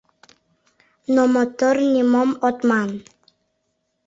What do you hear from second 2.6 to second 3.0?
ман!